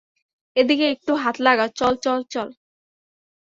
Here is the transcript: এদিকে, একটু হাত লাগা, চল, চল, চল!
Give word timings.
এদিকে, 0.55 0.85
একটু 0.91 1.11
হাত 1.15 1.35
লাগা, 1.39 1.65
চল, 1.79 1.93
চল, 2.05 2.19
চল! 2.29 2.47